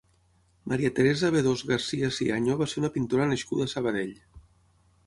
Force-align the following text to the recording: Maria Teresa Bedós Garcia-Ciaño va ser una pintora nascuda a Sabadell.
Maria 0.71 0.91
Teresa 0.99 1.29
Bedós 1.35 1.61
Garcia-Ciaño 1.73 2.57
va 2.63 2.69
ser 2.73 2.81
una 2.85 2.93
pintora 2.99 3.33
nascuda 3.35 3.71
a 3.71 3.73
Sabadell. 3.77 4.19